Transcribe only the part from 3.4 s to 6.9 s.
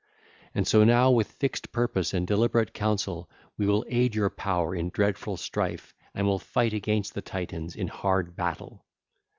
we will aid your power in dreadful strife and will fight